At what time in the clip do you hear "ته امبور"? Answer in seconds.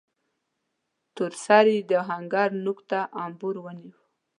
2.89-3.55